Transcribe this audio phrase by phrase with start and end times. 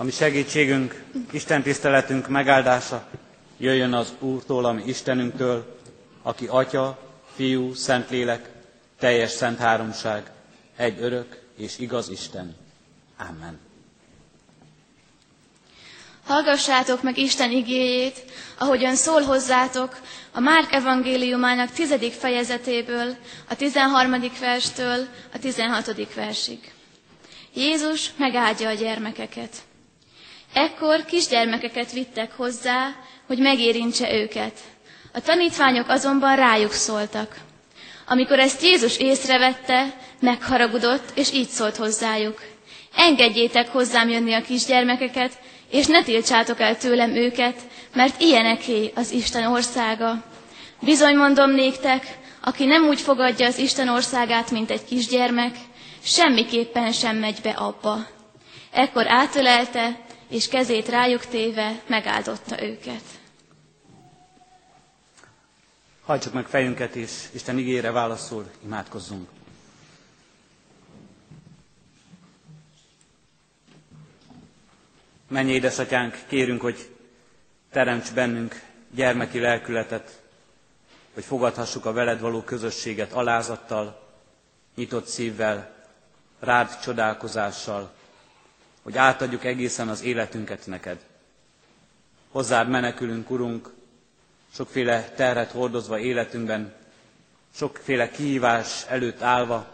[0.00, 3.06] ami segítségünk, Isten tiszteletünk megáldása
[3.58, 5.76] jöjjön az Úrtól, ami Istenünktől,
[6.22, 6.98] aki Atya,
[7.34, 8.48] Fiú, Szentlélek,
[8.98, 10.30] teljes szent háromság,
[10.76, 12.56] egy örök és igaz Isten.
[13.18, 13.58] Amen.
[16.26, 18.24] Hallgassátok meg Isten igéjét,
[18.58, 20.00] ahogyan szól hozzátok
[20.32, 23.16] a Márk evangéliumának tizedik fejezetéből,
[23.48, 26.72] a tizenharmadik verstől a tizenhatodik versig.
[27.54, 29.68] Jézus megáldja a gyermekeket.
[30.52, 32.88] Ekkor kisgyermekeket vittek hozzá,
[33.26, 34.58] hogy megérintse őket.
[35.12, 37.36] A tanítványok azonban rájuk szóltak.
[38.06, 39.86] Amikor ezt Jézus észrevette,
[40.20, 42.40] megharagudott, és így szólt hozzájuk.
[42.96, 45.32] Engedjétek hozzám jönni a kisgyermekeket,
[45.70, 47.56] és ne tiltsátok el tőlem őket,
[47.94, 50.24] mert ilyeneké az Isten országa.
[50.80, 55.56] Bizony mondom néktek, aki nem úgy fogadja az Isten országát, mint egy kisgyermek,
[56.04, 58.06] semmiképpen sem megy be abba.
[58.70, 59.98] Ekkor átölelte,
[60.30, 63.02] és kezét rájuk téve megáldotta őket.
[66.04, 69.28] Hajtsuk meg fejünket, és Isten igére válaszol, imádkozzunk.
[75.28, 76.88] Mennyi édesatyánk, kérünk, hogy
[77.70, 78.62] teremts bennünk
[78.94, 80.22] gyermeki lelkületet,
[81.14, 84.08] hogy fogadhassuk a veled való közösséget alázattal,
[84.74, 85.74] nyitott szívvel,
[86.40, 87.92] rád csodálkozással,
[88.82, 90.98] hogy átadjuk egészen az életünket neked.
[92.30, 93.70] Hozzád menekülünk, Urunk,
[94.54, 96.72] sokféle terhet hordozva életünkben,
[97.54, 99.66] sokféle kihívás előtt állva,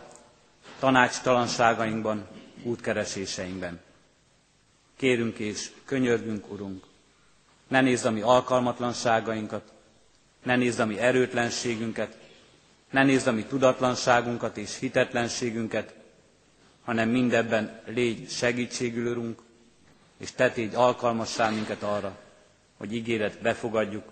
[0.79, 2.27] tanácstalanságainkban,
[2.63, 3.81] útkereséseinkben.
[4.97, 6.85] Kérünk és könyörgünk, Urunk,
[7.69, 9.73] ne nézd a mi alkalmatlanságainkat,
[10.43, 12.17] ne nézd a mi erőtlenségünket,
[12.91, 15.95] ne nézd a mi tudatlanságunkat és hitetlenségünket,
[16.87, 19.43] hanem mindebben légy segítségül, Urunk,
[20.19, 22.19] és te tégy alkalmassá minket arra,
[22.77, 24.05] hogy ígéret befogadjuk,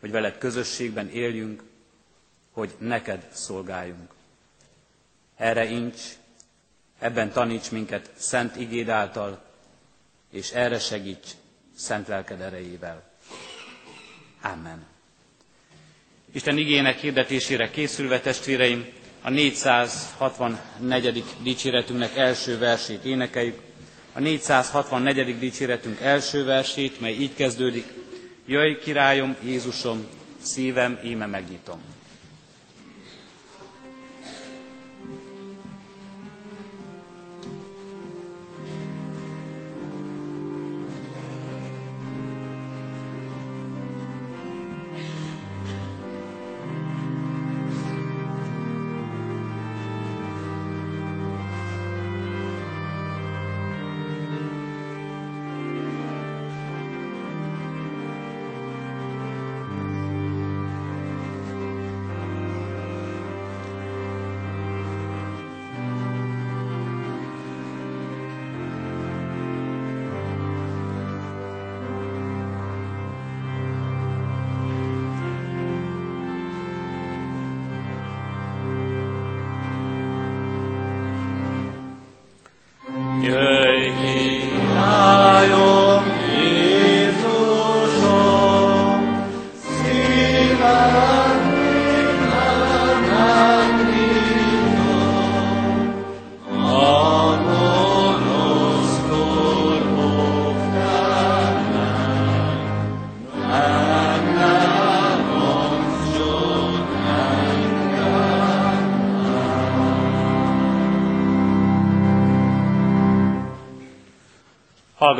[0.00, 1.62] hogy veled közösségben éljünk,
[2.52, 4.10] hogy neked szolgáljunk.
[5.36, 6.00] Erre incs,
[6.98, 9.44] ebben taníts minket szent igéd által,
[10.30, 11.30] és erre segíts
[11.76, 13.02] szent lelked erejével.
[14.42, 14.86] Amen.
[16.32, 18.86] Isten igének hirdetésére készülve, testvéreim,
[19.26, 21.24] a 464.
[21.42, 23.58] dicséretünknek első versét énekeljük.
[24.12, 25.38] A 464.
[25.38, 27.92] dicséretünk első versét, mely így kezdődik.
[28.46, 30.06] Jöjj, királyom, Jézusom,
[30.42, 31.80] szívem íme megnyitom.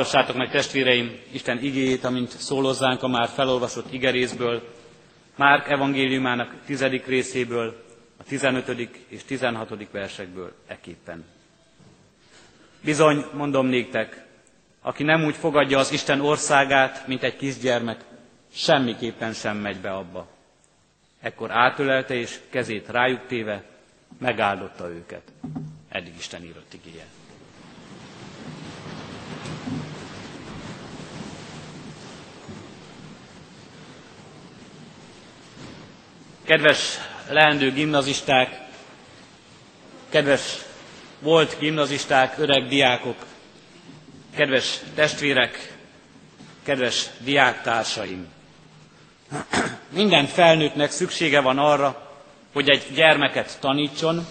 [0.06, 4.62] Hallgassátok meg testvéreim Isten igéjét, amint szólozzánk a már felolvasott igerészből,
[5.36, 7.84] Márk evangéliumának tizedik részéből,
[8.16, 8.68] a 15.
[9.08, 9.90] és 16.
[9.90, 11.24] versekből eképpen.
[12.80, 14.24] Bizony, mondom néktek,
[14.82, 18.00] aki nem úgy fogadja az Isten országát, mint egy kisgyermek,
[18.52, 20.28] semmiképpen sem megy be abba.
[21.20, 23.62] Ekkor átölelte és kezét rájuk téve,
[24.18, 25.22] megáldotta őket.
[25.88, 27.04] Eddig Isten írott igéje.
[36.46, 36.98] Kedves
[37.28, 38.60] leendő gimnazisták,
[40.08, 40.58] kedves
[41.18, 43.16] volt gimnazisták, öreg diákok,
[44.36, 45.72] kedves testvérek,
[46.62, 48.26] kedves diáktársaim!
[49.88, 52.18] Minden felnőttnek szüksége van arra,
[52.52, 54.26] hogy egy gyermeket tanítson,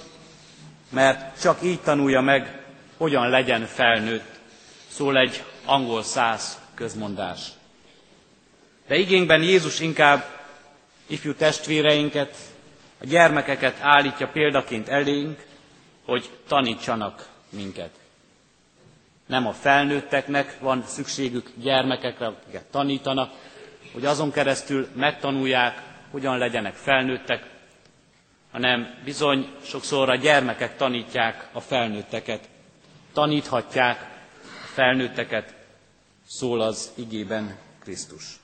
[0.89, 2.63] mert csak így tanulja meg,
[2.97, 4.39] hogyan legyen felnőtt,
[4.88, 7.39] szól egy angol száz közmondás.
[8.88, 10.35] De igényben Jézus inkább
[11.07, 12.35] ifjú testvéreinket,
[13.01, 15.45] a gyermekeket állítja példaként elénk,
[16.05, 17.89] hogy tanítsanak minket.
[19.25, 23.31] Nem a felnőtteknek van szükségük gyermekekre, akiket tanítanak,
[23.93, 25.81] hogy azon keresztül megtanulják,
[26.11, 27.49] hogyan legyenek felnőttek,
[28.51, 32.49] hanem bizony sokszor a gyermekek tanítják a felnőtteket,
[33.13, 33.99] taníthatják
[34.63, 35.53] a felnőtteket,
[36.27, 38.39] szól az igében Krisztus.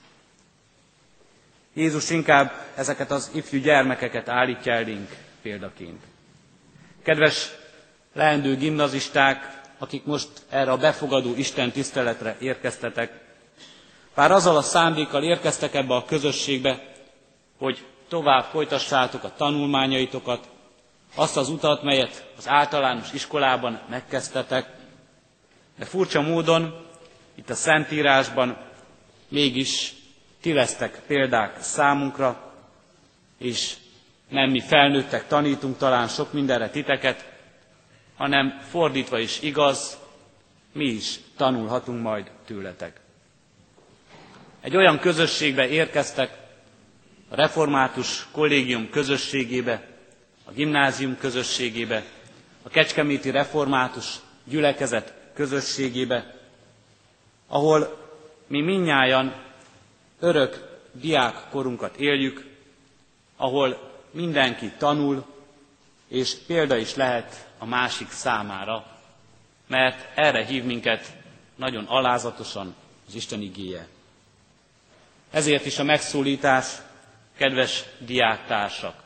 [1.74, 5.10] Jézus inkább ezeket az ifjú gyermekeket állítja elénk
[5.42, 6.04] példaként.
[7.04, 7.50] Kedves
[8.14, 13.20] leendő gimnazisták, akik most erre a befogadó Isten tiszteletre érkeztetek,
[14.16, 16.84] bár azzal a szándékkal érkeztek ebbe a közösségbe,
[17.58, 20.50] hogy tovább folytassátok a tanulmányaitokat,
[21.16, 24.70] azt az utat, melyet az általános iskolában megkezdtetek,
[25.78, 26.86] de furcsa módon
[27.36, 28.58] itt a Szentírásban
[29.28, 29.94] mégis
[30.42, 32.54] ti lesztek példák számunkra,
[33.38, 33.74] és
[34.30, 37.30] nem mi felnőttek tanítunk talán sok mindenre titeket,
[38.18, 39.98] hanem fordítva is igaz,
[40.72, 43.00] mi is tanulhatunk majd tőletek.
[44.62, 46.38] Egy olyan közösségbe érkeztek,
[47.30, 49.88] a református kollégium közösségébe,
[50.46, 52.04] a gimnázium közösségébe,
[52.64, 56.36] a kecskeméti református gyülekezet közösségébe,
[57.48, 57.98] ahol
[58.48, 59.34] mi minnyájan
[60.22, 62.46] örök diákkorunkat éljük,
[63.36, 65.26] ahol mindenki tanul,
[66.08, 68.86] és példa is lehet a másik számára,
[69.68, 71.14] mert erre hív minket
[71.56, 72.76] nagyon alázatosan
[73.08, 73.88] az Isten igéje.
[75.32, 76.66] Ezért is a megszólítás,
[77.38, 79.04] kedves diáktársak,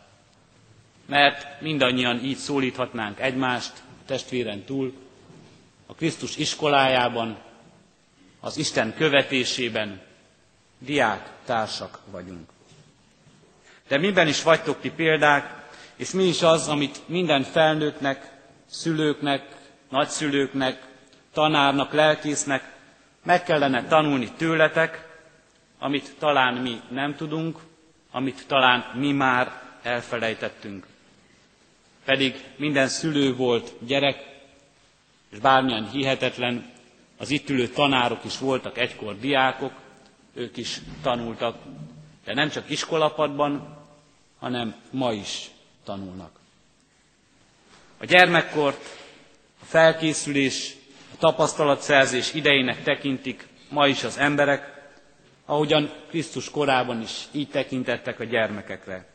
[1.05, 3.73] mert mindannyian így szólíthatnánk egymást
[4.05, 4.93] testvéren túl,
[5.85, 7.37] a Krisztus iskolájában,
[8.39, 10.01] az Isten követésében
[10.79, 12.49] diák társak vagyunk.
[13.87, 15.63] De miben is vagytok ti példák,
[15.95, 18.31] és mi is az, amit minden felnőttnek,
[18.69, 19.55] szülőknek,
[19.89, 20.81] nagyszülőknek,
[21.33, 22.73] tanárnak, lelkésznek
[23.23, 25.07] meg kellene tanulni tőletek,
[25.79, 27.59] amit talán mi nem tudunk,
[28.11, 30.85] amit talán mi már elfelejtettünk.
[32.05, 34.23] Pedig minden szülő volt gyerek,
[35.31, 36.71] és bármilyen hihetetlen,
[37.17, 39.71] az itt ülő tanárok is voltak egykor diákok,
[40.35, 41.57] ők is tanultak,
[42.25, 43.77] de nem csak iskolapadban,
[44.39, 45.49] hanem ma is
[45.83, 46.31] tanulnak.
[47.97, 48.85] A gyermekkort
[49.61, 50.75] a felkészülés,
[51.13, 54.73] a tapasztalatszerzés idejének tekintik ma is az emberek,
[55.45, 59.05] ahogyan Krisztus korában is így tekintettek a gyermekekre.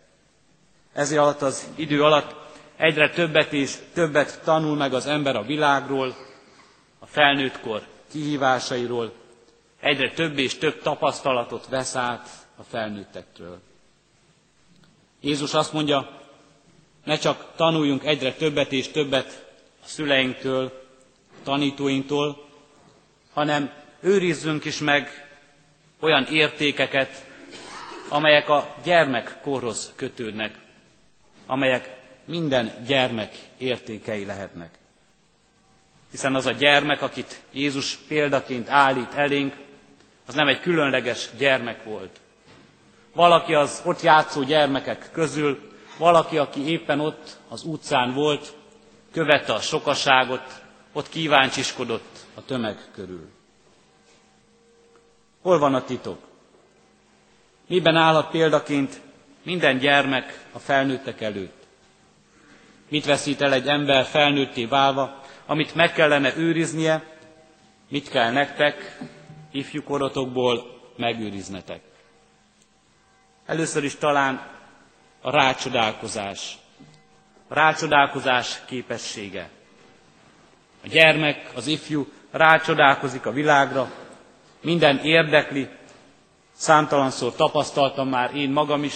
[0.92, 2.34] Ezért alatt az idő alatt
[2.76, 6.16] egyre többet és többet tanul meg az ember a világról,
[6.98, 9.12] a felnőttkor kihívásairól,
[9.80, 13.60] egyre több és több tapasztalatot vesz át a felnőttektől.
[15.20, 16.20] Jézus azt mondja,
[17.04, 20.86] ne csak tanuljunk egyre többet és többet a szüleinktől,
[21.30, 22.48] a tanítóinktól,
[23.32, 25.28] hanem őrizzünk is meg
[26.00, 27.24] olyan értékeket,
[28.08, 30.58] amelyek a gyermekkorhoz kötődnek,
[31.46, 34.78] amelyek minden gyermek értékei lehetnek.
[36.10, 39.54] Hiszen az a gyermek, akit Jézus példaként állít elénk,
[40.30, 42.20] az nem egy különleges gyermek volt.
[43.14, 45.58] Valaki az ott játszó gyermekek közül,
[45.98, 48.54] valaki, aki éppen ott az utcán volt,
[49.12, 53.28] követte a sokaságot, ott kíváncsiskodott a tömeg körül.
[55.42, 56.18] Hol van a titok?
[57.66, 59.00] Miben állhat példaként
[59.42, 61.66] minden gyermek a felnőttek előtt?
[62.88, 67.02] Mit veszít el egy ember felnőtté válva, amit meg kellene őriznie,
[67.88, 68.98] mit kell nektek,
[69.52, 71.80] ifjú korotokból megőriznetek?
[73.46, 74.46] Először is talán
[75.20, 76.58] a rácsodálkozás.
[77.48, 79.48] A rácsodálkozás képessége.
[80.84, 83.90] A gyermek, az ifjú rácsodálkozik a világra,
[84.60, 85.68] minden érdekli,
[86.52, 88.94] számtalanszor tapasztaltam már én magam is,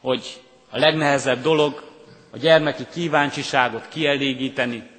[0.00, 1.84] hogy a legnehezebb dolog
[2.30, 4.90] a gyermeki kíváncsiságot kielégíteni,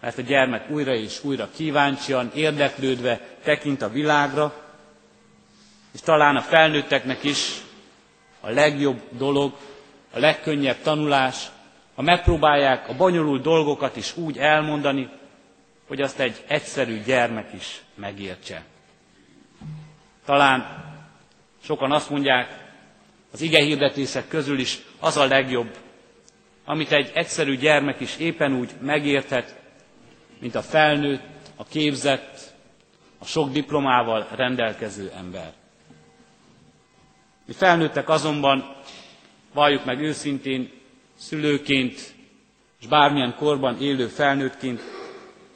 [0.00, 4.54] mert a gyermek újra és újra kíváncsian, érdeklődve tekint a világra,
[5.94, 7.54] és talán a felnőtteknek is
[8.40, 9.52] a legjobb dolog,
[10.12, 11.46] a legkönnyebb tanulás,
[11.94, 15.08] ha megpróbálják a bonyolult dolgokat is úgy elmondani,
[15.88, 18.62] hogy azt egy egyszerű gyermek is megértse.
[20.24, 20.84] Talán
[21.62, 22.66] sokan azt mondják,
[23.32, 25.76] az ige hirdetések közül is az a legjobb,
[26.64, 29.57] amit egy egyszerű gyermek is éppen úgy megérthet,
[30.40, 31.22] mint a felnőtt,
[31.56, 32.54] a képzett,
[33.24, 35.52] sok diplomával rendelkező ember.
[37.46, 38.74] Mi felnőttek azonban,
[39.52, 40.70] valljuk meg őszintén,
[41.16, 42.14] szülőként
[42.80, 44.80] és bármilyen korban élő felnőttként,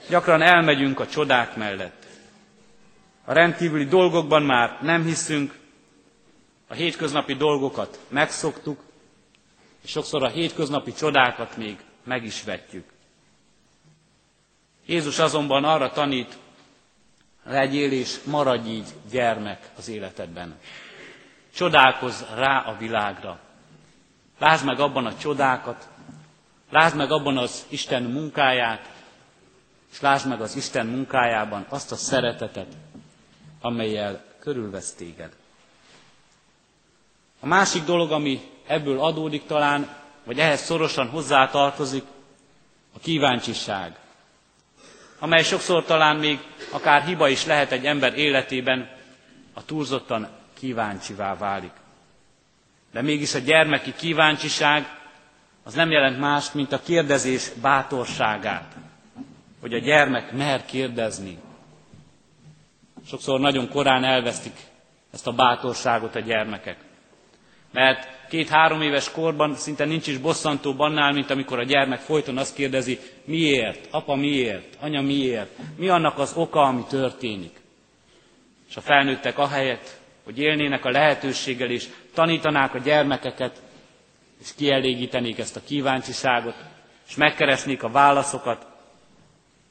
[0.08, 2.06] gyakran elmegyünk a csodák mellett.
[3.24, 5.58] A rendkívüli dolgokban már nem hiszünk,
[6.68, 8.80] a hétköznapi dolgokat megszoktuk,
[9.84, 12.91] és sokszor a hétköznapi csodákat még meg is vetjük.
[14.86, 16.38] Jézus azonban arra tanít,
[17.44, 20.58] legyél és maradj így gyermek az életedben.
[21.54, 23.38] Csodálkozz rá a világra.
[24.38, 25.88] Lásd meg abban a csodákat,
[26.70, 28.90] lásd meg abban az Isten munkáját,
[29.92, 32.76] és lásd meg az Isten munkájában azt a szeretetet,
[33.60, 35.32] amelyel körülvesz téged.
[37.40, 42.04] A másik dolog, ami ebből adódik talán, vagy ehhez szorosan hozzátartozik,
[42.94, 43.98] a kíváncsiság,
[45.22, 46.38] amely sokszor talán még
[46.70, 48.88] akár hiba is lehet egy ember életében,
[49.54, 51.70] a túlzottan kíváncsivá válik.
[52.92, 54.98] De mégis a gyermeki kíváncsiság
[55.64, 58.72] az nem jelent más, mint a kérdezés bátorságát,
[59.60, 61.38] hogy a gyermek mer kérdezni.
[63.06, 64.56] Sokszor nagyon korán elvesztik
[65.12, 66.76] ezt a bátorságot a gyermekek.
[67.72, 72.54] Mert két-három éves korban szinte nincs is bosszantó annál, mint amikor a gyermek folyton azt
[72.54, 77.60] kérdezi, miért, apa miért, anya miért, mi annak az oka, ami történik.
[78.68, 83.62] És a felnőttek ahelyett, hogy élnének a lehetőséggel és tanítanák a gyermekeket,
[84.40, 86.54] és kielégítenék ezt a kíváncsiságot,
[87.08, 88.66] és megkeresnék a válaszokat,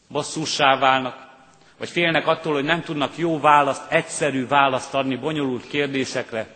[0.08, 1.30] bosszúsá válnak,
[1.78, 6.48] vagy félnek attól, hogy nem tudnak jó választ, egyszerű választ adni bonyolult kérdésekre,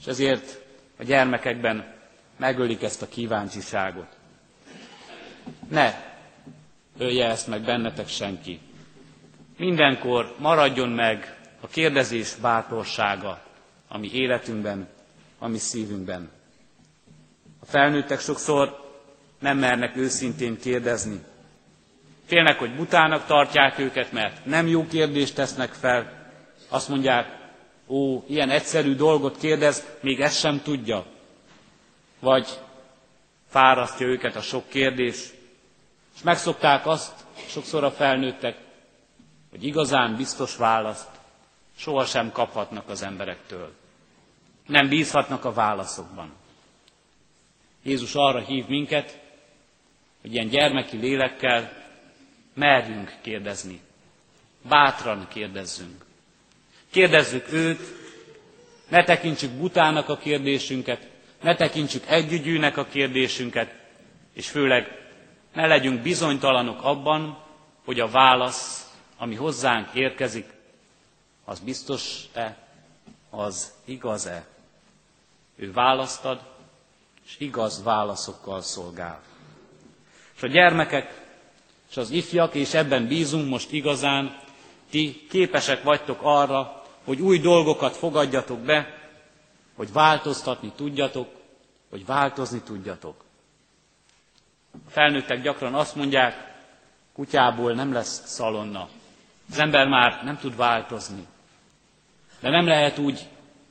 [0.00, 0.60] és ezért
[0.98, 1.94] a gyermekekben
[2.36, 4.21] megölik ezt a kíváncsiságot.
[5.72, 5.94] Ne
[6.98, 8.60] ölje ezt meg bennetek senki.
[9.56, 13.42] Mindenkor maradjon meg a kérdezés bátorsága,
[13.88, 14.88] ami életünkben,
[15.38, 16.30] ami szívünkben.
[17.60, 18.90] A felnőttek sokszor
[19.38, 21.20] nem mernek őszintén kérdezni.
[22.26, 26.30] Félnek, hogy butának tartják őket, mert nem jó kérdést tesznek fel.
[26.68, 27.38] Azt mondják,
[27.86, 31.06] ó, ilyen egyszerű dolgot kérdez, még ezt sem tudja.
[32.20, 32.48] Vagy
[33.48, 35.32] fárasztja őket a sok kérdés,
[36.22, 37.12] és megszokták azt
[37.48, 38.56] sokszor a felnőttek,
[39.50, 41.08] hogy igazán biztos választ
[41.76, 43.72] sohasem kaphatnak az emberektől.
[44.66, 46.32] Nem bízhatnak a válaszokban.
[47.82, 49.18] Jézus arra hív minket,
[50.20, 51.72] hogy ilyen gyermeki lélekkel
[52.54, 53.80] merjünk kérdezni.
[54.68, 56.04] Bátran kérdezzünk.
[56.90, 57.80] Kérdezzük őt,
[58.88, 61.08] ne tekintsük butának a kérdésünket,
[61.40, 63.74] ne tekintsük együgyűnek a kérdésünket,
[64.32, 65.01] és főleg
[65.52, 67.38] ne legyünk bizonytalanok abban,
[67.84, 70.52] hogy a válasz, ami hozzánk érkezik,
[71.44, 72.56] az biztos-e,
[73.30, 74.46] az igaz-e.
[75.56, 76.40] Ő választad,
[77.24, 79.20] és igaz válaszokkal szolgál.
[80.36, 81.22] És a gyermekek,
[81.90, 84.40] és az ifjak, és ebben bízunk most igazán,
[84.90, 88.98] ti képesek vagytok arra, hogy új dolgokat fogadjatok be,
[89.76, 91.28] hogy változtatni tudjatok,
[91.90, 93.21] hogy változni tudjatok.
[94.72, 96.54] A felnőttek gyakran azt mondják,
[97.14, 98.88] kutyából nem lesz szalonna.
[99.50, 101.26] Az ember már nem tud változni.
[102.40, 103.26] De nem lehet úgy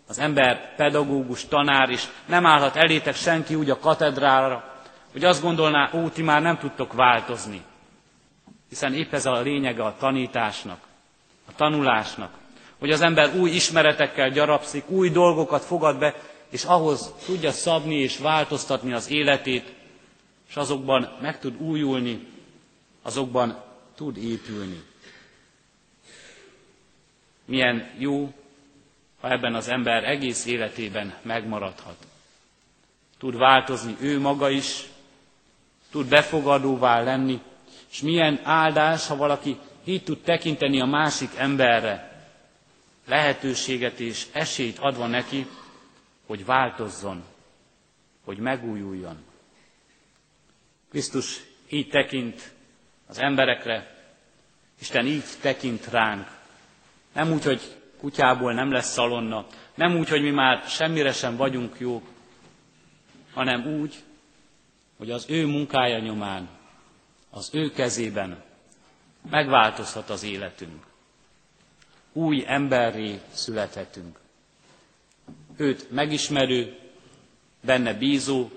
[0.08, 4.72] az ember pedagógus, tanár is, nem állhat elétek senki úgy a katedrára,
[5.12, 7.62] hogy azt gondolná, ó, ti már nem tudtok változni.
[8.70, 10.80] Hiszen épp ez a lényege a tanításnak,
[11.48, 12.34] a tanulásnak,
[12.80, 16.16] hogy az ember új ismeretekkel gyarapszik, új dolgokat fogad be,
[16.50, 19.74] és ahhoz tudja szabni és változtatni az életét,
[20.52, 22.28] és azokban meg tud újulni,
[23.02, 23.64] azokban
[23.96, 24.84] tud épülni.
[27.46, 28.34] Milyen jó,
[29.20, 32.08] ha ebben az ember egész életében megmaradhat.
[33.18, 34.84] Tud változni ő maga is,
[35.92, 37.42] tud befogadóvá lenni,
[37.92, 42.26] és milyen áldás, ha valaki így tud tekinteni a másik emberre,
[43.06, 45.48] lehetőséget és esélyt adva neki,
[46.26, 47.24] hogy változzon,
[48.26, 49.30] hogy megújuljon.
[50.92, 52.54] Krisztus így tekint
[53.08, 54.00] az emberekre,
[54.80, 56.28] Isten így tekint ránk.
[57.14, 57.62] Nem úgy, hogy
[58.00, 59.46] kutyából nem lesz szalonna,
[59.76, 62.08] nem úgy, hogy mi már semmire sem vagyunk jók,
[63.34, 63.96] hanem úgy,
[64.98, 66.50] hogy az ő munkája nyomán,
[67.30, 68.44] az ő kezében
[69.30, 70.90] megváltozhat az életünk
[72.14, 74.20] új emberré születhetünk.
[75.58, 76.78] Őt megismerő,
[77.62, 78.50] benne bízó,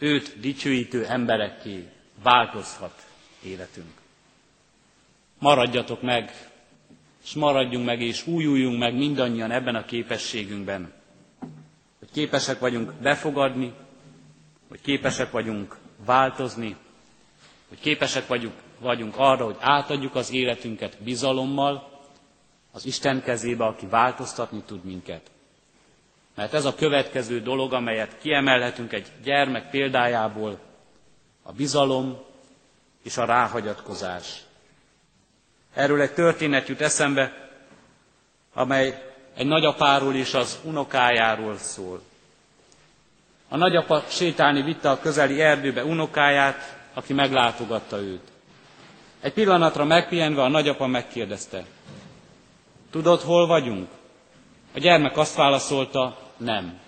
[0.00, 1.88] őt dicsőítő emberekké
[2.22, 3.06] változhat
[3.42, 3.90] életünk.
[5.38, 6.50] Maradjatok meg
[7.24, 10.92] és maradjunk meg, és újuljunk meg mindannyian ebben a képességünkben,
[11.98, 13.72] hogy képesek vagyunk befogadni,
[14.68, 16.76] hogy képesek vagyunk változni,
[17.68, 22.00] hogy képesek vagyunk, vagyunk arra, hogy átadjuk az életünket bizalommal
[22.72, 25.30] az Isten kezébe, aki változtatni tud minket.
[26.34, 30.58] Mert ez a következő dolog, amelyet kiemelhetünk egy gyermek példájából,
[31.42, 32.18] a bizalom
[33.02, 34.40] és a ráhagyatkozás.
[35.74, 37.50] Erről egy történet jut eszembe,
[38.54, 39.02] amely
[39.36, 42.02] egy nagyapáról és az unokájáról szól.
[43.48, 48.28] A nagyapa sétálni vitte a közeli erdőbe unokáját, aki meglátogatta őt.
[49.20, 51.64] Egy pillanatra megpihenve a nagyapa megkérdezte,
[52.90, 53.88] tudod, hol vagyunk?
[54.74, 56.78] A gyermek azt válaszolta, nem.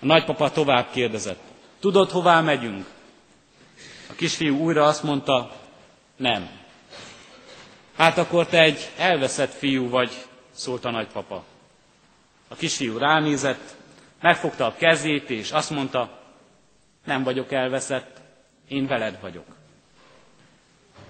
[0.00, 1.40] A nagypapa tovább kérdezett,
[1.80, 2.86] tudod, hová megyünk?
[4.10, 5.52] A kisfiú újra azt mondta,
[6.16, 6.48] nem.
[7.96, 11.44] Hát akkor te egy elveszett fiú vagy, szólt a nagypapa.
[12.48, 13.74] A kisfiú ránézett,
[14.20, 16.18] megfogta a kezét, és azt mondta,
[17.04, 18.20] nem vagyok elveszett,
[18.68, 19.44] én veled vagyok.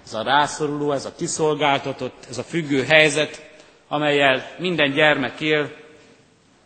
[0.05, 3.54] Ez a rászoruló, ez a kiszolgáltatott, ez a függő helyzet,
[3.87, 5.71] amelyel minden gyermek él,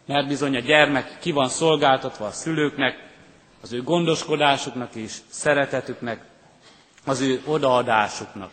[0.06, 3.08] mert bizony a gyermek ki van szolgáltatva a szülőknek,
[3.62, 6.26] az ő gondoskodásuknak és szeretetüknek,
[7.06, 8.52] az ő odaadásuknak.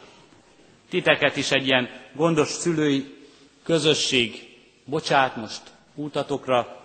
[0.89, 3.15] Titeket is egy ilyen gondos szülői
[3.63, 5.63] közösség bocsát most
[5.95, 6.77] útatokra,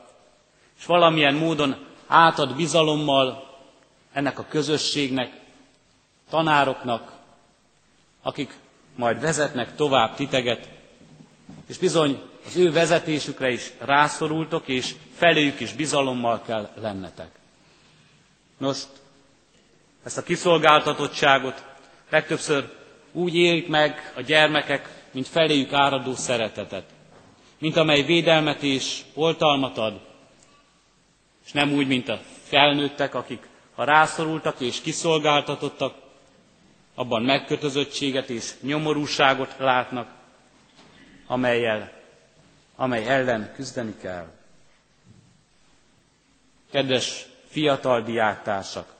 [0.79, 1.75] és valamilyen módon
[2.07, 3.57] átad bizalommal
[4.13, 5.39] ennek a közösségnek,
[6.29, 7.11] tanároknak,
[8.21, 8.53] akik
[8.95, 10.69] majd vezetnek tovább titeget,
[11.71, 17.29] és bizony az ő vezetésükre is rászorultok, és feléjük is bizalommal kell lennetek.
[18.57, 18.81] Nos,
[20.03, 21.65] ezt a kiszolgáltatottságot
[22.09, 22.69] legtöbbször
[23.11, 26.83] úgy élik meg a gyermekek, mint feléjük áradó szeretetet,
[27.59, 29.99] mint amely védelmet és oltalmat ad,
[31.45, 35.93] és nem úgy, mint a felnőttek, akik ha rászorultak és kiszolgáltatottak,
[36.95, 40.19] abban megkötözöttséget és nyomorúságot látnak,
[41.31, 41.91] amelyel,
[42.75, 44.27] amely ellen küzdeni kell.
[46.71, 48.93] Kedves fiatal diáktársak,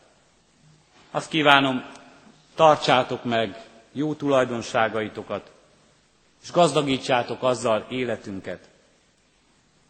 [1.12, 1.86] azt kívánom,
[2.56, 5.52] tartsátok meg jó tulajdonságaitokat,
[6.44, 8.70] és gazdagítsátok azzal életünket.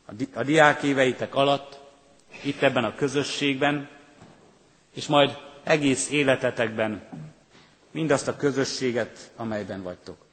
[0.06, 1.80] A, di- diák éveitek alatt,
[2.44, 3.90] itt ebben a közösségben,
[4.94, 7.08] és majd egész életetekben
[7.92, 10.30] mindazt a közösséget, amelyben vagytok.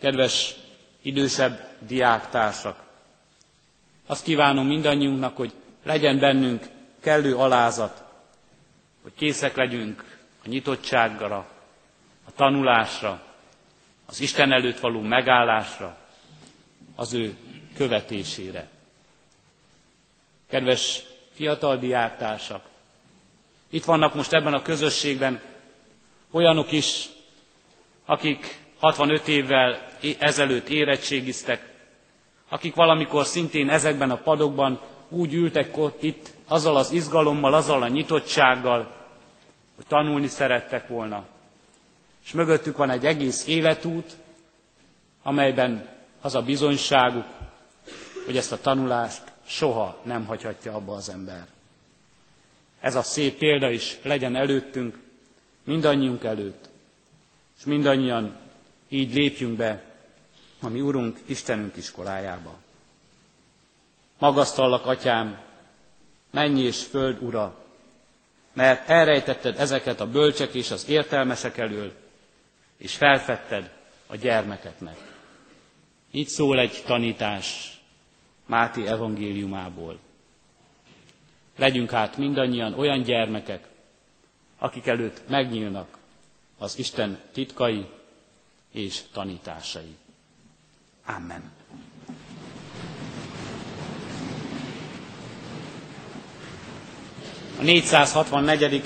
[0.00, 0.54] Kedves
[1.02, 2.82] idősebb diáktársak,
[4.06, 5.52] azt kívánom mindannyiunknak, hogy
[5.84, 6.66] legyen bennünk
[7.00, 8.04] kellő alázat,
[9.02, 11.36] hogy készek legyünk a nyitottságra,
[12.26, 13.22] a tanulásra,
[14.06, 15.96] az Isten előtt való megállásra,
[16.96, 17.36] az ő
[17.76, 18.68] követésére.
[20.48, 22.64] Kedves fiatal diáktársak,
[23.70, 25.42] itt vannak most ebben a közösségben
[26.30, 27.08] olyanok is,
[28.04, 31.68] akik 65 évvel ezelőtt érettségiztek,
[32.48, 38.92] akik valamikor szintén ezekben a padokban úgy ültek itt, azzal az izgalommal, azzal a nyitottsággal,
[39.76, 41.24] hogy tanulni szerettek volna.
[42.24, 44.16] És mögöttük van egy egész életút,
[45.22, 45.88] amelyben
[46.20, 47.24] az a bizonyságuk,
[48.24, 51.46] hogy ezt a tanulást soha nem hagyhatja abba az ember.
[52.80, 54.98] Ez a szép példa is legyen előttünk,
[55.64, 56.68] mindannyiunk előtt,
[57.58, 58.36] és mindannyian
[58.88, 59.89] így lépjünk be
[60.62, 62.58] a mi Urunk, Istenünk iskolájába.
[64.18, 65.40] Magasztallak, Atyám,
[66.30, 67.64] mennyi és föld ura,
[68.52, 71.92] mert elrejtetted ezeket a bölcsek és az értelmesek elől,
[72.76, 73.72] és felfedted
[74.06, 74.96] a gyermekeknek.
[76.10, 77.78] Így szól egy tanítás
[78.46, 79.98] Máté evangéliumából.
[81.56, 83.68] Legyünk hát mindannyian olyan gyermekek,
[84.58, 85.98] akik előtt megnyílnak
[86.58, 87.86] az Isten titkai
[88.72, 89.96] és tanításai.
[91.16, 91.42] Amen.
[97.58, 98.82] A 464.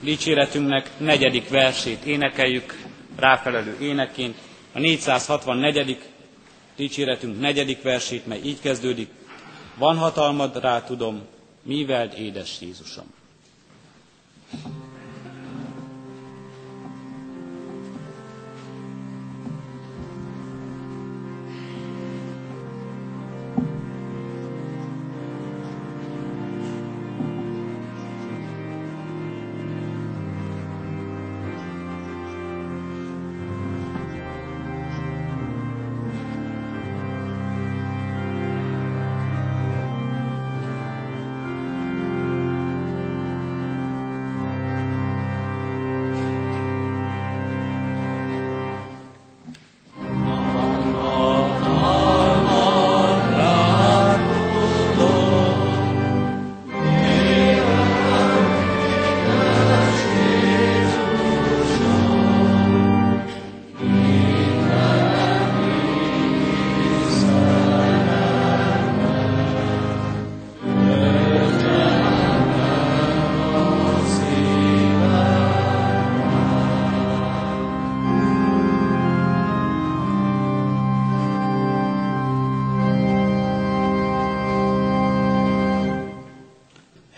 [0.00, 2.82] dicséretünknek negyedik versét énekeljük
[3.16, 4.36] ráfelelő éneként.
[4.72, 5.98] A 464.
[6.76, 9.08] dicséretünk negyedik versét, mely így kezdődik.
[9.78, 11.22] Van hatalmad rá, tudom,
[11.62, 13.21] mivel édes Jézusom.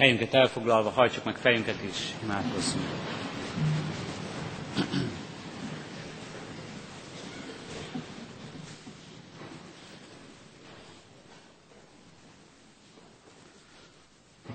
[0.05, 2.85] Helyünket elfoglalva hajtsuk meg fejünket és imádkozzunk.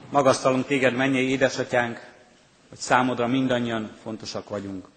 [0.09, 2.11] Magasztalunk téged, mennyei édesatyánk,
[2.69, 4.87] hogy számodra mindannyian fontosak vagyunk.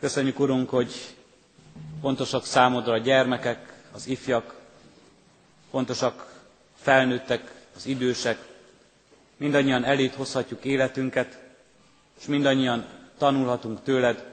[0.00, 0.92] Köszönjük, Urunk, hogy
[2.00, 4.60] fontosak számodra a gyermekek, az ifjak,
[5.70, 6.42] fontosak
[6.74, 8.50] felnőttek, az idősek,
[9.42, 11.38] mindannyian elét hozhatjuk életünket,
[12.20, 12.86] és mindannyian
[13.18, 14.24] tanulhatunk tőled,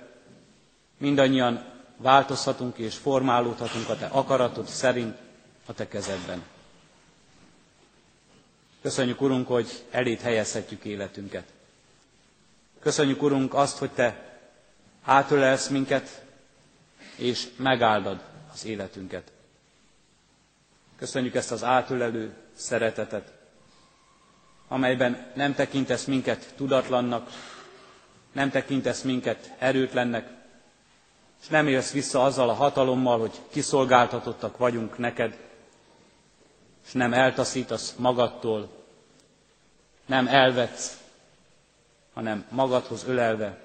[0.97, 1.63] mindannyian
[1.97, 5.17] változhatunk és formálódhatunk a te akaratod szerint
[5.65, 6.43] a te kezedben.
[8.81, 11.45] Köszönjük, Urunk, hogy elét helyezhetjük életünket.
[12.79, 14.39] Köszönjük, Urunk, azt, hogy Te
[15.03, 16.23] átölelsz minket,
[17.15, 19.31] és megáldad az életünket.
[20.97, 23.38] Köszönjük ezt az átölelő szeretetet,
[24.71, 27.29] amelyben nem tekintesz minket tudatlannak,
[28.31, 30.29] nem tekintesz minket erőtlennek,
[31.41, 35.37] és nem élsz vissza azzal a hatalommal, hogy kiszolgáltatottak vagyunk neked,
[36.85, 38.69] és nem eltaszítasz magadtól,
[40.05, 40.97] nem elvetsz,
[42.13, 43.57] hanem magadhoz ölelve,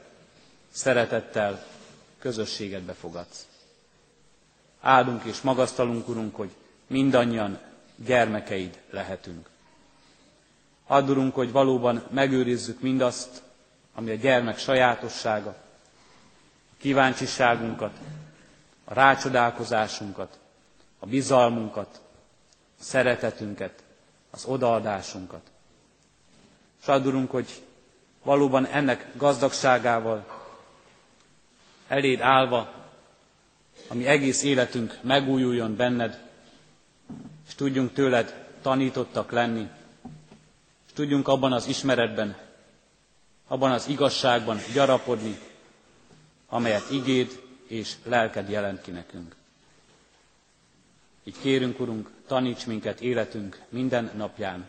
[0.72, 1.64] szeretettel
[2.18, 3.46] közösségedbe fogadsz.
[4.80, 6.50] Áldunk és magasztalunk, Urunk, hogy
[6.86, 7.58] mindannyian
[7.96, 9.48] gyermekeid lehetünk.
[10.86, 13.42] Add, Urunk, hogy valóban megőrizzük mindazt,
[13.94, 17.92] ami a gyermek sajátossága, a kíváncsiságunkat,
[18.84, 20.38] a rácsodálkozásunkat,
[20.98, 22.00] a bizalmunkat,
[22.78, 23.82] a szeretetünket,
[24.30, 25.50] az odaadásunkat.
[26.80, 27.62] És add, Urunk, hogy
[28.22, 30.26] valóban ennek gazdagságával
[31.88, 32.72] eléd állva,
[33.88, 36.22] ami egész életünk megújuljon benned,
[37.46, 39.68] és tudjunk tőled tanítottak lenni,
[40.94, 42.36] tudjunk abban az ismeretben,
[43.48, 45.38] abban az igazságban gyarapodni,
[46.48, 49.36] amelyet igéd és lelked jelent ki nekünk.
[51.24, 54.66] Így kérünk, Urunk, taníts minket életünk minden napján,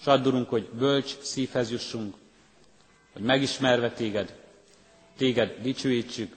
[0.00, 0.04] s
[0.48, 2.14] hogy bölcs szívhez jussunk,
[3.12, 4.38] hogy megismerve téged,
[5.16, 6.36] téged dicsőítsük,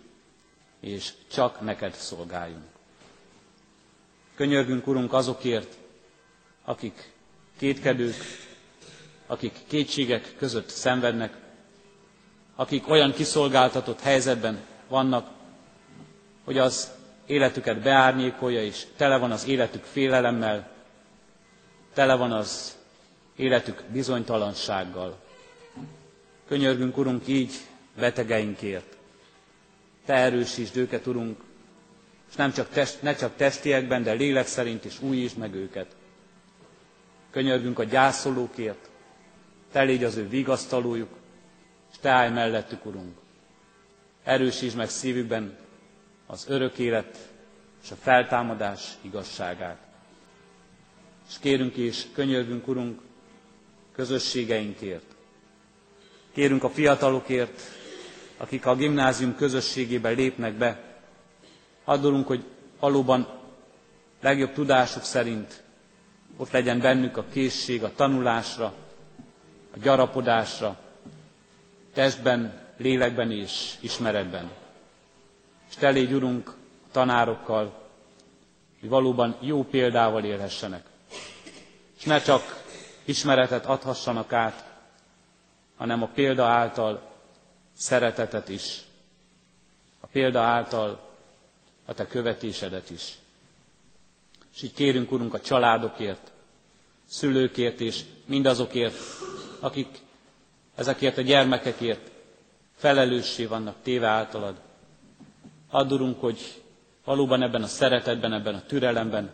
[0.80, 2.64] és csak neked szolgáljunk.
[4.36, 5.78] Könyörgünk, Urunk, azokért,
[6.64, 7.12] akik
[7.58, 8.16] kétkedők,
[9.32, 11.38] akik kétségek között szenvednek,
[12.56, 15.30] akik olyan kiszolgáltatott helyzetben vannak,
[16.44, 16.92] hogy az
[17.26, 20.72] életüket beárnyékolja, és tele van az életük félelemmel,
[21.94, 22.78] tele van az
[23.36, 25.20] életük bizonytalansággal.
[26.48, 27.54] Könyörgünk, Urunk, így
[28.00, 28.98] betegeinkért.
[30.06, 31.40] Te erősítsd őket, Urunk,
[32.30, 35.96] és nem csak test, ne csak testiekben, de lélek szerint is újítsd meg őket.
[37.30, 38.90] Könyörgünk a gyászolókért,
[39.72, 41.10] Te légy az ő vigasztalójuk,
[41.92, 43.18] és Te állj mellettük, Urunk.
[44.24, 45.58] Erősítsd meg szívükben
[46.28, 47.30] az örök élet
[47.84, 49.78] és a feltámadás igazságát.
[51.30, 53.02] És kérünk és könyörgünk, Urunk,
[53.96, 55.04] közösségeinkért.
[56.34, 57.62] Kérünk a fiatalokért,
[58.38, 60.84] akik a gimnázium közösségébe lépnek be.
[61.84, 62.44] Addulunk, hogy
[62.80, 63.28] valóban
[64.22, 65.64] legjobb tudásuk szerint
[66.38, 68.74] ott legyen bennük a készség a tanulásra,
[69.74, 70.78] a gyarapodásra,
[71.94, 74.52] testben, lélekben és ismeretben.
[75.70, 76.54] És te légy, Urunk,
[76.92, 77.88] tanárokkal,
[78.80, 80.86] hogy valóban jó példával élhessenek.
[81.98, 82.64] És ne csak
[83.06, 84.66] ismeretet adhassanak át,
[85.78, 87.02] hanem a példa által
[87.74, 88.82] szeretetet is,
[90.00, 91.10] a példa által
[91.86, 93.18] a te követésedet is.
[94.56, 96.32] És így kérünk, Urunk, a családokért,
[97.08, 98.96] szülőkért és mindazokért,
[99.62, 100.00] akik
[100.76, 102.12] ezekért a gyermekekért
[102.76, 104.56] felelőssé vannak téve általad.
[105.70, 106.62] Add, Urunk, hogy
[107.04, 109.34] valóban ebben a szeretetben, ebben a türelemben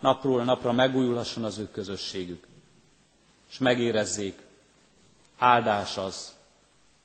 [0.00, 2.46] napról napra megújulhasson az ő közösségük
[3.50, 4.38] és megérezzék,
[5.38, 6.36] áldás az,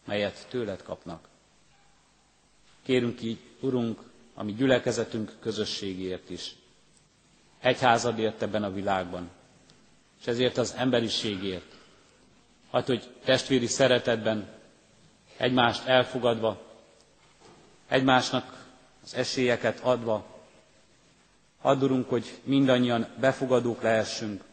[0.05, 1.27] melyet tőled kapnak.
[2.83, 4.01] Kérünk így, Urunk,
[4.33, 6.55] a mi gyülekezetünk közösségért is.
[7.59, 9.29] Egyházadért ebben a világban,
[10.21, 11.72] és ezért az emberiségért.
[12.73, 14.47] Hát, hogy testvéri szeretetben,
[15.37, 16.61] egymást elfogadva,
[17.87, 18.65] egymásnak
[19.03, 20.25] az esélyeket adva,
[21.61, 24.43] add, Urunk, hogy mindannyian befogadók lehessünk,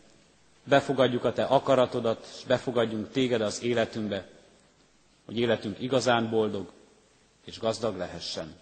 [0.65, 4.29] befogadjuk a Te akaratodat, és befogadjunk Téged az életünkbe,
[5.25, 6.73] hogy életünk igazán boldog
[7.45, 8.55] és gazdag lehessen.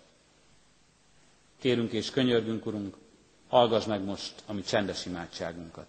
[1.61, 2.97] Kérünk és könyörgünk, Urunk,
[3.49, 5.87] hallgass meg most a mi csendes imádságunkat.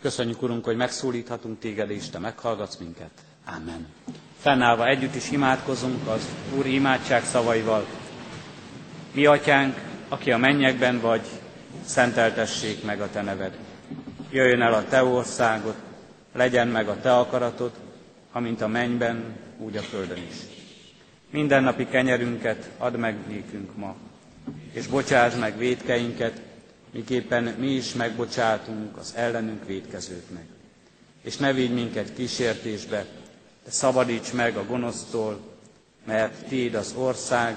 [0.00, 3.10] Köszönjük, Urunk, hogy megszólíthatunk téged, és te meghallgatsz minket.
[3.56, 3.86] Amen.
[4.38, 7.86] Fennállva együtt is imádkozunk az Úr imádság szavaival.
[9.12, 9.76] Mi atyánk,
[10.08, 11.26] aki a mennyekben vagy,
[11.84, 13.56] szenteltessék meg a te neved.
[14.30, 15.74] Jöjjön el a te országod,
[16.34, 17.70] legyen meg a te akaratod,
[18.32, 20.36] amint a mennyben, úgy a földön is.
[21.30, 23.94] Mindennapi kenyerünket add meg nékünk ma,
[24.72, 26.40] és bocsáss meg védkeinket,
[26.92, 30.46] miképpen mi is megbocsátunk az ellenünk védkezőknek.
[31.22, 33.06] És ne vigy minket kísértésbe,
[33.64, 35.40] de szabadíts meg a gonosztól,
[36.04, 37.56] mert Téd az ország,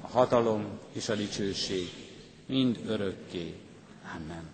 [0.00, 1.88] a hatalom és a dicsőség,
[2.46, 3.54] mind örökké.
[4.16, 4.49] Amen.